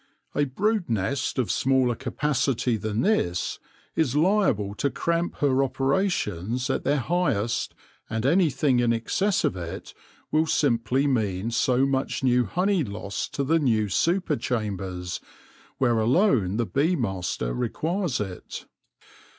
A 0.33 0.45
brood 0.45 0.89
nest 0.89 1.37
of 1.37 1.51
smaller 1.51 1.93
capacity 1.93 2.75
than 2.75 3.01
this 3.01 3.59
is 3.95 4.15
liable 4.15 4.73
to 4.73 4.89
cramp 4.89 5.35
her 5.41 5.63
operations 5.63 6.71
at 6.71 6.83
their 6.83 6.97
highest, 7.01 7.75
and 8.09 8.25
anything 8.25 8.79
in 8.79 8.93
excess 8.93 9.43
of 9.43 9.55
it 9.55 9.93
will 10.31 10.47
simply 10.47 11.05
mean 11.05 11.51
so 11.51 11.85
much 11.85 12.23
new 12.23 12.45
honey 12.45 12.83
lost 12.83 13.35
to 13.35 13.43
the 13.43 13.89
super 13.91 14.37
chambers, 14.37 15.19
where 15.77 15.99
alone 15.99 16.57
the 16.57 16.65
bee 16.65 16.95
master 16.95 17.53
requires 17.53 18.19
it. 18.19 18.65